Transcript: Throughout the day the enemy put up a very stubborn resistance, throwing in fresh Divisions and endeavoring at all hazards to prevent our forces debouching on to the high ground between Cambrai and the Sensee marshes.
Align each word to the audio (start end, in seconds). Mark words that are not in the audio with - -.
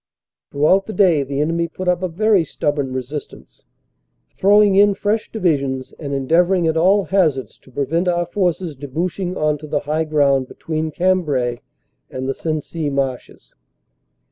Throughout 0.51 0.87
the 0.87 0.93
day 0.93 1.21
the 1.21 1.41
enemy 1.41 1.67
put 1.67 1.87
up 1.87 2.01
a 2.01 2.07
very 2.07 2.43
stubborn 2.43 2.91
resistance, 2.91 3.65
throwing 4.35 4.73
in 4.73 4.95
fresh 4.95 5.31
Divisions 5.31 5.93
and 5.99 6.11
endeavoring 6.11 6.65
at 6.65 6.75
all 6.75 7.03
hazards 7.03 7.59
to 7.59 7.71
prevent 7.71 8.07
our 8.07 8.25
forces 8.25 8.73
debouching 8.73 9.37
on 9.37 9.59
to 9.59 9.67
the 9.67 9.81
high 9.81 10.05
ground 10.05 10.47
between 10.47 10.89
Cambrai 10.89 11.59
and 12.09 12.27
the 12.27 12.33
Sensee 12.33 12.89
marshes. 12.89 13.53